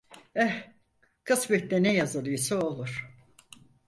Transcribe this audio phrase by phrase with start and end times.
[0.35, 0.73] Eh,
[1.23, 3.07] kısmette ne yazılı ise o olur!